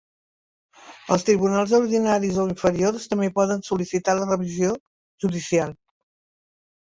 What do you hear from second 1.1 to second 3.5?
Els tribunals ordinaris o inferiors també